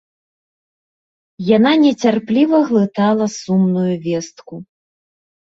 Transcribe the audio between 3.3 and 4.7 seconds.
сумную вестку.